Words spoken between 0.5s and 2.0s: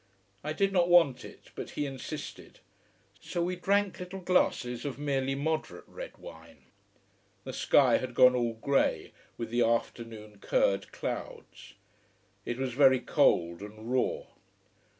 did not want it, but he